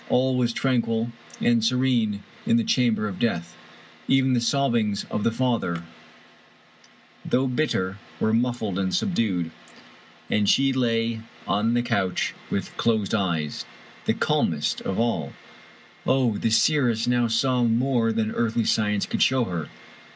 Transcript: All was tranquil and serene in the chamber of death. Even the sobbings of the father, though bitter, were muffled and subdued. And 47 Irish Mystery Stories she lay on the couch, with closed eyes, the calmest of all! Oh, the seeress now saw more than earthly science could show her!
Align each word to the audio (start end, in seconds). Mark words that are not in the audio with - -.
All 0.09 0.35
was 0.35 0.51
tranquil 0.51 1.11
and 1.39 1.63
serene 1.63 2.23
in 2.47 2.57
the 2.57 2.63
chamber 2.63 3.07
of 3.07 3.19
death. 3.19 3.55
Even 4.07 4.33
the 4.33 4.41
sobbings 4.41 5.03
of 5.11 5.23
the 5.23 5.31
father, 5.31 5.83
though 7.23 7.45
bitter, 7.45 7.99
were 8.19 8.33
muffled 8.33 8.79
and 8.79 8.95
subdued. 8.95 9.51
And 10.27 10.49
47 10.49 10.49
Irish 10.49 10.57
Mystery 10.57 10.71
Stories 10.71 10.73
she 10.73 10.73
lay 11.13 11.21
on 11.47 11.73
the 11.75 11.83
couch, 11.83 12.33
with 12.49 12.77
closed 12.77 13.13
eyes, 13.13 13.65
the 14.05 14.15
calmest 14.15 14.81
of 14.81 14.99
all! 14.99 15.33
Oh, 16.07 16.35
the 16.35 16.49
seeress 16.49 17.05
now 17.05 17.27
saw 17.27 17.63
more 17.63 18.11
than 18.11 18.31
earthly 18.31 18.65
science 18.65 19.05
could 19.05 19.21
show 19.21 19.43
her! 19.43 19.69